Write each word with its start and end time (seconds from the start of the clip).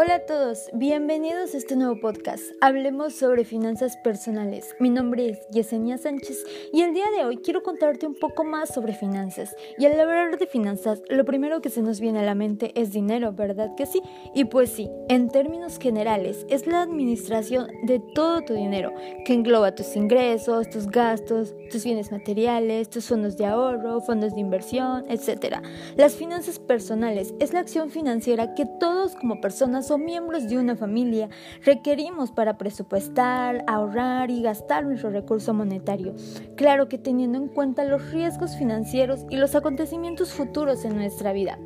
Hola 0.00 0.14
a 0.14 0.26
todos, 0.26 0.70
bienvenidos 0.74 1.54
a 1.54 1.56
este 1.56 1.74
nuevo 1.74 1.98
podcast. 1.98 2.44
Hablemos 2.60 3.14
sobre 3.14 3.44
finanzas 3.44 3.96
personales. 3.96 4.76
Mi 4.78 4.90
nombre 4.90 5.28
es 5.28 5.40
Yesenia 5.50 5.98
Sánchez 5.98 6.44
y 6.72 6.82
el 6.82 6.94
día 6.94 7.06
de 7.10 7.24
hoy 7.24 7.38
quiero 7.38 7.64
contarte 7.64 8.06
un 8.06 8.14
poco 8.14 8.44
más 8.44 8.72
sobre 8.72 8.94
finanzas. 8.94 9.56
Y 9.76 9.86
al 9.86 9.98
hablar 9.98 10.38
de 10.38 10.46
finanzas, 10.46 11.02
lo 11.08 11.24
primero 11.24 11.60
que 11.60 11.68
se 11.68 11.82
nos 11.82 11.98
viene 11.98 12.20
a 12.20 12.22
la 12.22 12.36
mente 12.36 12.70
es 12.80 12.92
dinero, 12.92 13.32
¿verdad 13.32 13.74
que 13.76 13.86
sí? 13.86 14.00
Y 14.36 14.44
pues 14.44 14.70
sí, 14.70 14.88
en 15.08 15.30
términos 15.30 15.80
generales, 15.80 16.46
es 16.48 16.68
la 16.68 16.82
administración 16.82 17.66
de 17.82 17.98
todo 17.98 18.42
tu 18.42 18.54
dinero, 18.54 18.92
que 19.24 19.34
engloba 19.34 19.74
tus 19.74 19.96
ingresos, 19.96 20.70
tus 20.70 20.86
gastos, 20.86 21.56
tus 21.72 21.82
bienes 21.82 22.12
materiales, 22.12 22.88
tus 22.88 23.06
fondos 23.08 23.36
de 23.36 23.46
ahorro, 23.46 24.00
fondos 24.02 24.32
de 24.36 24.42
inversión, 24.42 25.06
etc. 25.08 25.56
Las 25.96 26.14
finanzas 26.14 26.60
personales 26.60 27.34
es 27.40 27.52
la 27.52 27.58
acción 27.58 27.90
financiera 27.90 28.54
que 28.54 28.64
todos 28.78 29.16
como 29.16 29.40
personas 29.40 29.87
o 29.90 29.98
miembros 29.98 30.48
de 30.48 30.58
una 30.58 30.76
familia 30.76 31.28
requerimos 31.64 32.30
para 32.30 32.58
presupuestar, 32.58 33.64
ahorrar 33.66 34.30
y 34.30 34.42
gastar 34.42 34.84
nuestro 34.84 35.10
recurso 35.10 35.54
monetario. 35.54 36.14
Claro 36.56 36.88
que 36.88 36.98
teniendo 36.98 37.38
en 37.38 37.48
cuenta 37.48 37.84
los 37.84 38.10
riesgos 38.12 38.56
financieros 38.56 39.24
y 39.30 39.36
los 39.36 39.54
acontecimientos 39.54 40.32
futuros 40.32 40.84
en 40.84 40.96
nuestra 40.96 41.32
vida. 41.32 41.58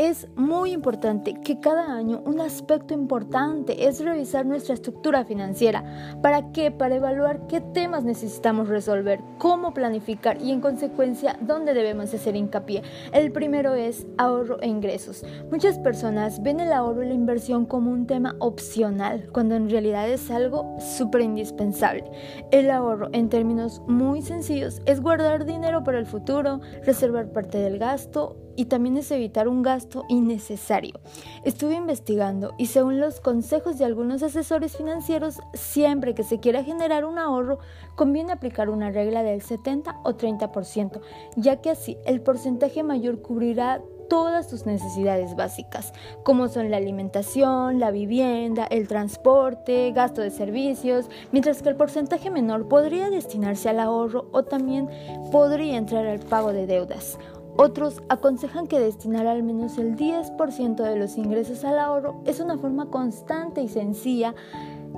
Es 0.00 0.28
muy 0.34 0.72
importante 0.72 1.34
que 1.44 1.60
cada 1.60 1.94
año 1.94 2.22
un 2.24 2.40
aspecto 2.40 2.94
importante 2.94 3.86
es 3.86 4.02
revisar 4.02 4.46
nuestra 4.46 4.72
estructura 4.72 5.26
financiera. 5.26 6.16
¿Para 6.22 6.52
qué? 6.52 6.70
Para 6.70 6.94
evaluar 6.94 7.46
qué 7.48 7.60
temas 7.60 8.02
necesitamos 8.02 8.68
resolver, 8.68 9.20
cómo 9.36 9.74
planificar 9.74 10.40
y 10.40 10.52
en 10.52 10.62
consecuencia 10.62 11.38
dónde 11.42 11.74
debemos 11.74 12.14
hacer 12.14 12.34
hincapié. 12.34 12.82
El 13.12 13.30
primero 13.30 13.74
es 13.74 14.06
ahorro 14.16 14.58
e 14.62 14.68
ingresos. 14.68 15.22
Muchas 15.50 15.78
personas 15.78 16.42
ven 16.42 16.60
el 16.60 16.72
ahorro 16.72 17.02
y 17.02 17.08
la 17.08 17.12
inversión 17.12 17.66
como 17.66 17.90
un 17.90 18.06
tema 18.06 18.36
opcional, 18.38 19.28
cuando 19.34 19.54
en 19.54 19.68
realidad 19.68 20.08
es 20.08 20.30
algo 20.30 20.78
súper 20.78 21.20
indispensable. 21.20 22.10
El 22.50 22.70
ahorro, 22.70 23.10
en 23.12 23.28
términos 23.28 23.82
muy 23.86 24.22
sencillos, 24.22 24.80
es 24.86 25.02
guardar 25.02 25.44
dinero 25.44 25.84
para 25.84 25.98
el 25.98 26.06
futuro, 26.06 26.62
reservar 26.86 27.34
parte 27.34 27.58
del 27.58 27.78
gasto 27.78 28.38
y 28.56 28.66
también 28.66 28.98
es 28.98 29.10
evitar 29.10 29.48
un 29.48 29.62
gasto 29.62 29.89
innecesario. 30.08 31.00
Estuve 31.44 31.74
investigando 31.74 32.54
y 32.58 32.66
según 32.66 33.00
los 33.00 33.20
consejos 33.20 33.78
de 33.78 33.84
algunos 33.84 34.22
asesores 34.22 34.76
financieros, 34.76 35.40
siempre 35.54 36.14
que 36.14 36.24
se 36.24 36.40
quiera 36.40 36.64
generar 36.64 37.04
un 37.04 37.18
ahorro, 37.18 37.58
conviene 37.96 38.32
aplicar 38.32 38.70
una 38.70 38.90
regla 38.90 39.22
del 39.22 39.42
70 39.42 40.00
o 40.04 40.14
30%, 40.14 41.00
ya 41.36 41.60
que 41.60 41.70
así 41.70 41.96
el 42.06 42.20
porcentaje 42.20 42.82
mayor 42.82 43.20
cubrirá 43.22 43.80
todas 44.10 44.48
tus 44.48 44.66
necesidades 44.66 45.36
básicas, 45.36 45.94
como 46.24 46.48
son 46.48 46.70
la 46.70 46.76
alimentación, 46.76 47.78
la 47.78 47.92
vivienda, 47.92 48.66
el 48.66 48.88
transporte, 48.88 49.92
gasto 49.92 50.20
de 50.20 50.30
servicios, 50.30 51.08
mientras 51.30 51.62
que 51.62 51.68
el 51.70 51.76
porcentaje 51.76 52.28
menor 52.28 52.68
podría 52.68 53.08
destinarse 53.08 53.68
al 53.68 53.78
ahorro 53.78 54.28
o 54.32 54.42
también 54.42 54.90
podría 55.30 55.76
entrar 55.76 56.06
al 56.06 56.18
pago 56.18 56.52
de 56.52 56.66
deudas. 56.66 57.18
Otros 57.62 58.00
aconsejan 58.08 58.68
que 58.68 58.80
destinar 58.80 59.26
al 59.26 59.42
menos 59.42 59.76
el 59.76 59.94
10% 59.94 60.76
de 60.76 60.96
los 60.96 61.18
ingresos 61.18 61.62
al 61.62 61.78
ahorro 61.78 62.22
es 62.24 62.40
una 62.40 62.56
forma 62.56 62.86
constante 62.86 63.60
y 63.60 63.68
sencilla 63.68 64.34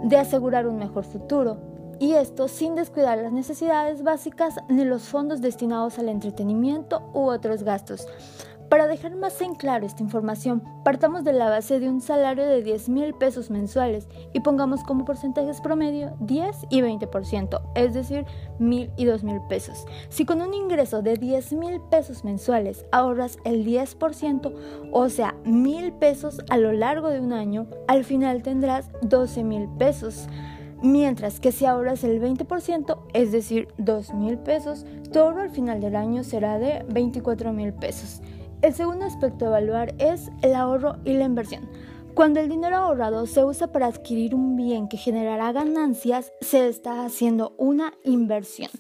de 0.05 0.17
asegurar 0.17 0.69
un 0.69 0.79
mejor 0.79 1.03
futuro, 1.03 1.57
y 1.99 2.13
esto 2.13 2.47
sin 2.47 2.77
descuidar 2.77 3.19
las 3.19 3.33
necesidades 3.33 4.05
básicas 4.05 4.61
ni 4.69 4.85
los 4.85 5.03
fondos 5.03 5.41
destinados 5.41 5.99
al 5.99 6.09
entretenimiento 6.09 7.03
u 7.13 7.31
otros 7.31 7.65
gastos. 7.65 8.07
Para 8.73 8.87
dejar 8.87 9.15
más 9.17 9.39
en 9.43 9.55
claro 9.55 9.85
esta 9.85 10.03
información, 10.03 10.63
partamos 10.83 11.25
de 11.25 11.35
la 11.35 11.51
base 11.51 11.79
de 11.79 11.91
un 11.91 12.01
salario 12.01 12.47
de 12.47 12.63
10 12.63 12.89
mil 12.89 13.13
pesos 13.13 13.51
mensuales 13.51 14.09
y 14.33 14.41
pongamos 14.41 14.83
como 14.83 15.05
porcentajes 15.05 15.61
promedio 15.61 16.17
10 16.21 16.69
y 16.71 16.81
20%, 16.81 17.61
es 17.75 17.93
decir, 17.93 18.25
mil 18.59 18.91
y 18.97 19.05
dos 19.05 19.25
mil 19.25 19.43
pesos. 19.47 19.85
Si 20.09 20.25
con 20.25 20.41
un 20.41 20.55
ingreso 20.55 21.03
de 21.03 21.19
10 21.19 21.53
mil 21.53 21.83
pesos 21.91 22.25
mensuales 22.25 22.87
ahorras 22.93 23.37
el 23.45 23.67
10%, 23.67 24.55
o 24.91 25.09
sea, 25.11 25.35
mil 25.45 25.93
pesos 25.93 26.41
a 26.49 26.57
lo 26.57 26.73
largo 26.73 27.11
de 27.11 27.21
un 27.21 27.35
año, 27.35 27.67
al 27.89 28.05
final 28.05 28.43
tendrás 28.43 28.89
12 29.03 29.45
mil 29.45 29.69
pesos. 29.79 30.29
Mientras 30.81 31.41
que 31.41 31.53
si 31.53 31.67
ahorras 31.67 32.05
el 32.05 32.23
20%, 32.23 32.99
es 33.13 33.33
decir, 33.33 33.69
2 33.77 34.15
mil 34.15 34.39
pesos, 34.39 34.87
tu 35.13 35.21
al 35.21 35.51
final 35.51 35.83
del 35.83 35.95
año 35.95 36.25
será 36.25 36.59
de 36.59 36.85
24 36.89 37.53
mil 37.53 37.75
pesos. 37.75 38.23
El 38.63 38.75
segundo 38.75 39.05
aspecto 39.05 39.45
a 39.45 39.49
evaluar 39.49 39.93
es 39.99 40.31
el 40.43 40.55
ahorro 40.55 40.95
y 41.05 41.15
la 41.15 41.25
inversión. 41.25 41.69
Cuando 42.15 42.39
el 42.39 42.49
dinero 42.49 42.77
ahorrado 42.77 43.27
se 43.27 43.43
usa 43.45 43.73
para 43.73 43.87
adquirir 43.87 44.37
un 44.37 44.55
bien 44.55 44.89
que 44.89 44.97
generará 44.97 45.51
ganancias, 45.51 46.33
se 46.41 46.69
está 46.69 47.05
haciendo 47.05 47.55
una 47.57 47.95
inversión. 48.05 48.71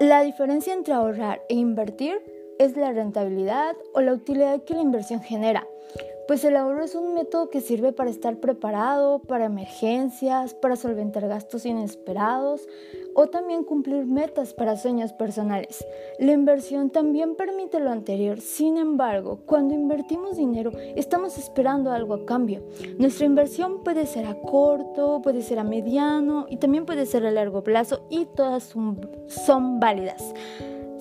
La 0.00 0.22
diferencia 0.22 0.72
entre 0.72 0.94
ahorrar 0.94 1.42
e 1.50 1.54
invertir 1.56 2.14
es 2.58 2.74
la 2.76 2.92
rentabilidad 2.92 3.76
o 3.92 4.00
la 4.00 4.14
utilidad 4.14 4.62
que 4.64 4.74
la 4.74 4.80
inversión 4.80 5.20
genera. 5.20 5.66
Pues 6.28 6.44
el 6.44 6.56
ahorro 6.56 6.84
es 6.84 6.94
un 6.94 7.14
método 7.14 7.50
que 7.50 7.60
sirve 7.60 7.92
para 7.92 8.10
estar 8.10 8.36
preparado, 8.38 9.18
para 9.18 9.46
emergencias, 9.46 10.54
para 10.54 10.76
solventar 10.76 11.26
gastos 11.26 11.66
inesperados 11.66 12.68
o 13.14 13.26
también 13.26 13.64
cumplir 13.64 14.06
metas 14.06 14.54
para 14.54 14.76
sueños 14.76 15.12
personales. 15.12 15.84
La 16.18 16.32
inversión 16.32 16.90
también 16.90 17.34
permite 17.34 17.80
lo 17.80 17.90
anterior, 17.90 18.40
sin 18.40 18.78
embargo, 18.78 19.40
cuando 19.46 19.74
invertimos 19.74 20.36
dinero 20.36 20.72
estamos 20.96 21.36
esperando 21.38 21.90
algo 21.90 22.14
a 22.14 22.24
cambio. 22.24 22.62
Nuestra 22.98 23.26
inversión 23.26 23.82
puede 23.82 24.06
ser 24.06 24.26
a 24.26 24.40
corto, 24.40 25.20
puede 25.22 25.42
ser 25.42 25.58
a 25.58 25.64
mediano 25.64 26.46
y 26.48 26.56
también 26.56 26.86
puede 26.86 27.06
ser 27.06 27.26
a 27.26 27.30
largo 27.30 27.62
plazo 27.62 28.06
y 28.10 28.26
todas 28.26 28.74
son, 29.26 29.80
válidas. 29.80 30.32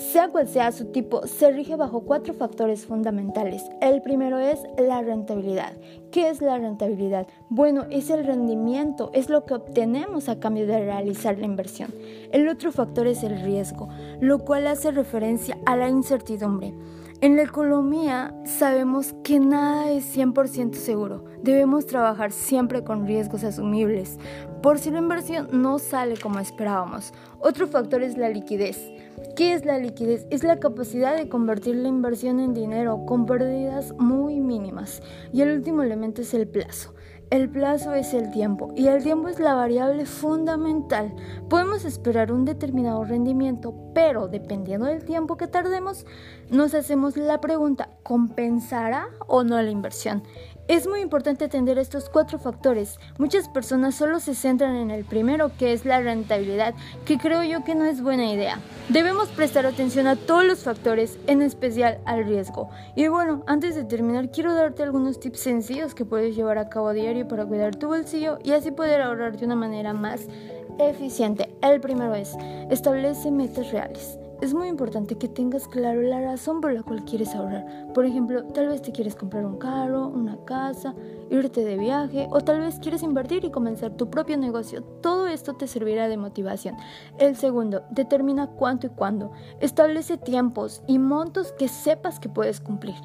Sea 0.01 0.29
cual 0.29 0.47
sea 0.47 0.71
su 0.71 0.85
tipo, 0.85 1.27
se 1.27 1.51
rige 1.51 1.75
bajo 1.75 2.01
cuatro 2.01 2.33
factores 2.33 2.87
fundamentales. 2.87 3.63
El 3.81 4.01
primero 4.01 4.39
es 4.39 4.59
la 4.77 5.03
rentabilidad. 5.03 5.73
¿Qué 6.11 6.27
es 6.29 6.41
la 6.41 6.57
rentabilidad? 6.57 7.27
Bueno, 7.49 7.85
es 7.91 8.09
el 8.09 8.25
rendimiento, 8.25 9.11
es 9.13 9.29
lo 9.29 9.45
que 9.45 9.53
obtenemos 9.53 10.27
a 10.27 10.39
cambio 10.39 10.65
de 10.65 10.79
realizar 10.83 11.37
la 11.37 11.45
inversión. 11.45 11.93
El 12.31 12.49
otro 12.49 12.71
factor 12.71 13.05
es 13.05 13.21
el 13.23 13.41
riesgo, 13.41 13.89
lo 14.19 14.39
cual 14.39 14.65
hace 14.65 14.89
referencia 14.89 15.59
a 15.67 15.77
la 15.77 15.87
incertidumbre. 15.87 16.73
En 17.21 17.35
la 17.35 17.43
economía 17.43 18.33
sabemos 18.45 19.13
que 19.23 19.39
nada 19.39 19.91
es 19.91 20.17
100% 20.17 20.73
seguro. 20.73 21.23
Debemos 21.43 21.85
trabajar 21.85 22.31
siempre 22.31 22.83
con 22.83 23.05
riesgos 23.05 23.43
asumibles, 23.43 24.17
por 24.63 24.79
si 24.79 24.89
la 24.89 24.97
inversión 24.97 25.47
no 25.51 25.77
sale 25.77 26.17
como 26.17 26.39
esperábamos. 26.39 27.13
Otro 27.39 27.67
factor 27.67 28.01
es 28.01 28.17
la 28.17 28.29
liquidez. 28.29 28.79
¿Qué 29.35 29.53
es 29.53 29.65
la 29.65 29.77
liquidez? 29.77 30.25
Es 30.31 30.43
la 30.43 30.59
capacidad 30.59 31.15
de 31.15 31.29
convertir 31.29 31.75
la 31.75 31.89
inversión 31.89 32.39
en 32.39 32.55
dinero 32.55 33.05
con 33.05 33.27
pérdidas 33.27 33.93
muy 33.99 34.39
mínimas. 34.39 35.03
Y 35.31 35.41
el 35.41 35.51
último 35.51 35.83
elemento 35.83 36.23
es 36.23 36.33
el 36.33 36.47
plazo. 36.47 36.95
El 37.31 37.49
plazo 37.49 37.93
es 37.93 38.13
el 38.13 38.29
tiempo 38.29 38.73
y 38.75 38.87
el 38.87 39.01
tiempo 39.03 39.29
es 39.29 39.39
la 39.39 39.53
variable 39.53 40.05
fundamental. 40.05 41.15
Podemos 41.49 41.85
esperar 41.85 42.33
un 42.33 42.43
determinado 42.43 43.05
rendimiento, 43.05 43.73
pero 43.95 44.27
dependiendo 44.27 44.85
del 44.85 45.05
tiempo 45.05 45.37
que 45.37 45.47
tardemos, 45.47 46.05
nos 46.49 46.73
hacemos 46.73 47.15
la 47.15 47.39
pregunta, 47.39 47.87
¿compensará 48.03 49.07
o 49.27 49.45
no 49.45 49.61
la 49.61 49.71
inversión? 49.71 50.23
Es 50.71 50.87
muy 50.87 51.01
importante 51.01 51.43
atender 51.43 51.77
estos 51.77 52.07
cuatro 52.07 52.39
factores. 52.39 52.97
Muchas 53.17 53.49
personas 53.49 53.93
solo 53.93 54.21
se 54.21 54.33
centran 54.33 54.77
en 54.77 54.89
el 54.89 55.03
primero, 55.03 55.51
que 55.59 55.73
es 55.73 55.83
la 55.83 55.99
rentabilidad, 55.99 56.73
que 57.03 57.17
creo 57.17 57.43
yo 57.43 57.65
que 57.65 57.75
no 57.75 57.83
es 57.83 58.01
buena 58.01 58.31
idea. 58.31 58.57
Debemos 58.87 59.27
prestar 59.27 59.65
atención 59.65 60.07
a 60.07 60.15
todos 60.15 60.45
los 60.45 60.63
factores, 60.63 61.19
en 61.27 61.41
especial 61.41 61.99
al 62.05 62.23
riesgo. 62.23 62.69
Y 62.95 63.09
bueno, 63.09 63.43
antes 63.47 63.75
de 63.75 63.83
terminar, 63.83 64.31
quiero 64.31 64.55
darte 64.55 64.81
algunos 64.81 65.19
tips 65.19 65.41
sencillos 65.41 65.93
que 65.93 66.05
puedes 66.05 66.37
llevar 66.37 66.57
a 66.57 66.69
cabo 66.69 66.87
a 66.87 66.93
diario 66.93 67.27
para 67.27 67.45
cuidar 67.45 67.75
tu 67.75 67.89
bolsillo 67.89 68.39
y 68.41 68.53
así 68.53 68.71
poder 68.71 69.01
ahorrar 69.01 69.37
de 69.37 69.45
una 69.45 69.57
manera 69.57 69.91
más 69.91 70.21
eficiente. 70.79 71.53
El 71.61 71.81
primero 71.81 72.15
es, 72.15 72.33
establece 72.69 73.29
metas 73.29 73.69
reales. 73.73 74.17
Es 74.41 74.55
muy 74.55 74.69
importante 74.69 75.19
que 75.19 75.27
tengas 75.27 75.67
claro 75.67 76.01
la 76.01 76.19
razón 76.19 76.61
por 76.61 76.73
la 76.73 76.81
cual 76.81 77.05
quieres 77.05 77.35
ahorrar. 77.35 77.93
Por 77.93 78.07
ejemplo, 78.07 78.43
tal 78.45 78.69
vez 78.69 78.81
te 78.81 78.91
quieres 78.91 79.15
comprar 79.15 79.45
un 79.45 79.59
carro, 79.59 80.07
una 80.07 80.35
casa, 80.45 80.95
irte 81.29 81.63
de 81.63 81.77
viaje 81.77 82.27
o 82.31 82.41
tal 82.41 82.59
vez 82.59 82.79
quieres 82.79 83.03
invertir 83.03 83.45
y 83.45 83.51
comenzar 83.51 83.91
tu 83.91 84.09
propio 84.09 84.37
negocio. 84.37 84.81
Todo 84.81 85.27
esto 85.27 85.53
te 85.53 85.67
servirá 85.67 86.07
de 86.07 86.17
motivación. 86.17 86.75
El 87.19 87.35
segundo, 87.35 87.83
determina 87.91 88.47
cuánto 88.47 88.87
y 88.87 88.89
cuándo. 88.89 89.31
Establece 89.59 90.17
tiempos 90.17 90.81
y 90.87 90.97
montos 90.97 91.51
que 91.51 91.67
sepas 91.67 92.19
que 92.19 92.27
puedes 92.27 92.59
cumplir. 92.61 92.95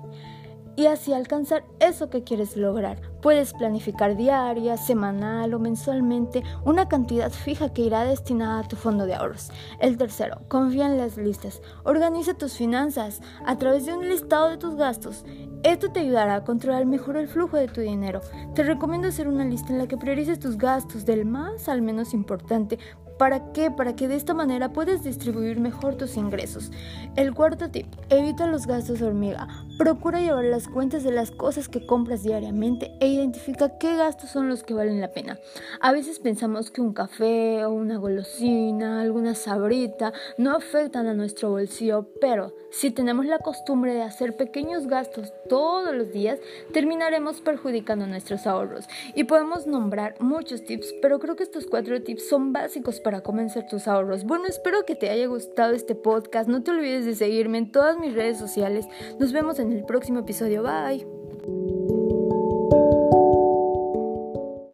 Y 0.76 0.87
así 0.87 1.12
alcanzar 1.12 1.64
eso 1.81 2.11
que 2.11 2.23
quieres 2.23 2.56
lograr. 2.56 3.00
Puedes 3.23 3.55
planificar 3.55 4.17
diaria, 4.17 4.76
semanal 4.76 5.55
o 5.55 5.58
mensualmente 5.58 6.43
una 6.64 6.88
cantidad 6.88 7.32
fija 7.32 7.73
que 7.73 7.82
irá 7.82 8.05
destinada 8.05 8.61
a 8.61 8.69
tu 8.69 8.76
fondo 8.76 9.06
de 9.06 9.14
ahorros. 9.14 9.50
El 9.81 9.96
tercero, 9.96 10.43
confía 10.49 10.87
en 10.87 10.99
las 10.99 11.17
listas. 11.17 11.62
Organiza 11.84 12.34
tus 12.34 12.55
finanzas 12.55 13.20
a 13.44 13.56
través 13.56 13.87
de 13.87 13.94
un 13.94 14.08
listado 14.08 14.50
de 14.50 14.58
tus 14.58 14.76
gastos. 14.76 15.25
Esto 15.62 15.90
te 15.90 16.00
ayudará 16.00 16.37
a 16.37 16.44
controlar 16.44 16.87
mejor 16.87 17.17
el 17.17 17.26
flujo 17.26 17.56
de 17.56 17.69
tu 17.69 17.81
dinero. 17.81 18.20
Te 18.55 18.62
recomiendo 18.62 19.08
hacer 19.08 19.26
una 19.26 19.44
lista 19.44 19.72
en 19.72 19.79
la 19.79 19.88
que 19.88 19.96
priorices 19.96 20.38
tus 20.38 20.58
gastos 20.58 21.05
del 21.06 21.25
más 21.25 21.69
al 21.69 21.82
menos 21.82 22.14
importante 22.14 22.79
¿Para 23.18 23.52
qué? 23.52 23.70
Para 23.70 23.96
que 23.96 24.08
de 24.08 24.16
esta 24.16 24.34
manera 24.34 24.72
puedas 24.72 25.02
distribuir 25.02 25.58
mejor 25.58 25.94
tus 25.94 26.16
ingresos. 26.16 26.70
El 27.16 27.32
cuarto 27.34 27.70
tip, 27.70 27.86
evita 28.10 28.46
los 28.46 28.66
gastos 28.66 29.00
hormiga. 29.00 29.48
Procura 29.78 30.20
llevar 30.20 30.44
las 30.44 30.68
cuentas 30.68 31.02
de 31.02 31.12
las 31.12 31.30
cosas 31.30 31.68
que 31.68 31.86
compras 31.86 32.22
diariamente 32.22 32.92
e 33.00 33.08
identifica 33.08 33.78
qué 33.78 33.96
gastos 33.96 34.30
son 34.30 34.48
los 34.48 34.62
que 34.62 34.74
valen 34.74 35.00
la 35.00 35.12
pena. 35.12 35.38
A 35.80 35.92
veces 35.92 36.18
pensamos 36.18 36.70
que 36.70 36.82
un 36.82 36.92
café 36.92 37.64
o 37.64 37.72
una 37.72 37.96
golosina, 37.96 39.00
alguna 39.00 39.34
sabrita 39.34 40.12
no 40.36 40.54
afectan 40.54 41.06
a 41.06 41.14
nuestro 41.14 41.50
bolsillo, 41.50 42.08
pero 42.20 42.54
si 42.70 42.90
tenemos 42.90 43.24
la 43.24 43.38
costumbre 43.38 43.94
de 43.94 44.02
hacer 44.02 44.36
pequeños 44.36 44.86
gastos 44.86 45.32
todos 45.48 45.94
los 45.94 46.12
días, 46.12 46.38
terminaremos 46.72 47.40
perjudicando 47.40 48.06
nuestros 48.06 48.46
ahorros. 48.46 48.86
Y 49.14 49.24
podemos 49.24 49.66
nombrar 49.66 50.16
muchos 50.20 50.64
tips, 50.64 50.94
pero 51.00 51.19
creo 51.19 51.36
que 51.36 51.44
estos 51.44 51.66
cuatro 51.66 52.02
tips 52.02 52.28
son 52.28 52.52
básicos 52.52 53.00
para 53.06 53.20
comenzar 53.20 53.69
tus 53.69 53.87
ahorros. 53.87 54.25
Bueno, 54.25 54.47
espero 54.49 54.85
que 54.85 54.97
te 54.97 55.11
haya 55.11 55.29
gustado 55.29 55.75
este 55.75 55.94
podcast. 55.94 56.49
No 56.49 56.64
te 56.64 56.73
olvides 56.73 57.05
de 57.05 57.14
seguirme 57.14 57.58
en 57.58 57.70
todas 57.70 58.00
mis 58.00 58.12
redes 58.12 58.37
sociales. 58.37 58.88
Nos 59.20 59.32
vemos 59.32 59.61
en 59.61 59.70
el 59.70 59.85
próximo 59.85 60.19
episodio. 60.19 60.64
Bye. 60.64 61.15